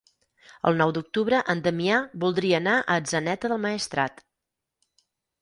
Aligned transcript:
El 0.69 0.77
nou 0.77 0.93
d'octubre 0.95 1.41
en 1.55 1.61
Damià 1.67 1.99
voldria 2.23 2.57
anar 2.63 2.75
a 2.79 2.97
Atzeneta 3.03 3.53
del 3.53 3.63
Maestrat. 3.69 4.27